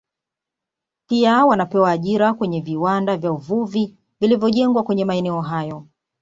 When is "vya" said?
3.17-3.31